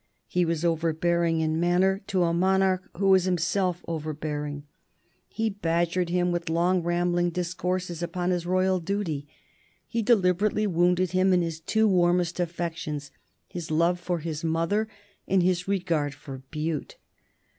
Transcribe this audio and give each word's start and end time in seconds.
He 0.25 0.45
was 0.45 0.65
overbearing 0.65 1.41
in 1.41 1.59
manner 1.59 2.01
to 2.07 2.23
a 2.23 2.33
monarch 2.33 2.89
who 2.97 3.09
was 3.09 3.25
himself 3.25 3.85
overbearing; 3.87 4.63
he 5.29 5.51
badgered 5.51 6.09
him 6.09 6.31
with 6.31 6.49
long 6.49 6.81
rambling 6.81 7.29
discourses 7.29 8.01
upon 8.01 8.31
his 8.31 8.47
royal 8.47 8.79
duty; 8.79 9.27
he 9.85 10.01
deliberately 10.01 10.65
wounded 10.65 11.11
him 11.11 11.33
in 11.33 11.43
his 11.43 11.59
two 11.59 11.87
warmest 11.87 12.39
affections, 12.39 13.11
his 13.47 13.69
love 13.69 13.99
for 13.99 14.17
his 14.17 14.43
mother 14.43 14.87
and 15.27 15.43
his 15.43 15.67
regard 15.67 16.15
for 16.15 16.39
Bute. 16.49 16.97